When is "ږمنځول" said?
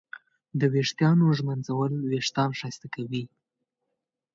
1.37-1.93